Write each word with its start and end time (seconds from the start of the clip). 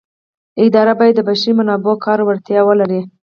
اداره 0.65 0.93
باید 0.99 1.15
د 1.17 1.21
بشري 1.29 1.51
منابعو 1.59 2.01
کاري 2.05 2.23
وړتیاوې 2.25 2.67
ولري. 2.69 3.01